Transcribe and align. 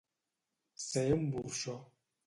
Ser 0.87 1.05
un 1.19 1.31
burxó. 1.37 1.81